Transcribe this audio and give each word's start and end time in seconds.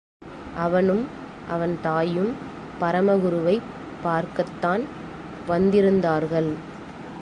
அவனும், 0.55 1.07
அவன் 1.47 1.77
தாயும், 1.81 2.31
பரமகுருவைப் 2.79 3.67
பார்க்கத்தான் 4.03 4.83
வந்திருந்தார்கள். 5.47 6.51